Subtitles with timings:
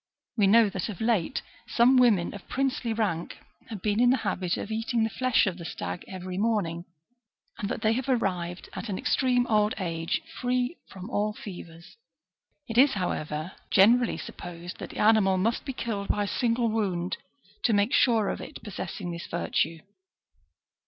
[0.35, 3.37] We know that of late some women of princely rank
[3.69, 6.85] have been in the habit of eating the flesh of the stag every morning,
[7.59, 11.97] and that they have arrived at an extreme old age, free from all fevers.
[12.67, 17.17] It is, however, generally supposed that the animal must be killed by a single wound
[17.65, 19.81] to make sure of it possessing this virtue.